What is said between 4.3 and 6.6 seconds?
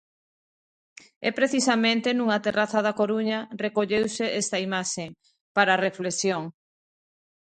esta imaxe, para a reflexión.